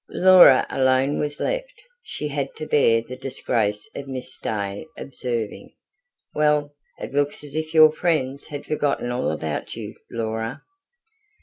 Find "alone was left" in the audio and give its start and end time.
0.71-1.79